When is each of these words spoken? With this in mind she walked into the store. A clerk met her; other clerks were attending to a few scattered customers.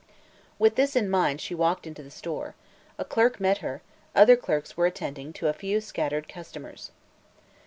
With 0.57 0.77
this 0.77 0.95
in 0.95 1.11
mind 1.11 1.39
she 1.41 1.53
walked 1.53 1.85
into 1.85 2.01
the 2.01 2.09
store. 2.09 2.55
A 2.97 3.05
clerk 3.05 3.39
met 3.39 3.59
her; 3.59 3.83
other 4.15 4.35
clerks 4.35 4.75
were 4.75 4.87
attending 4.87 5.31
to 5.33 5.47
a 5.47 5.53
few 5.53 5.79
scattered 5.79 6.27
customers. 6.27 6.89